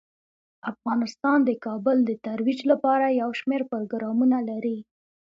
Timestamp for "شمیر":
3.39-3.61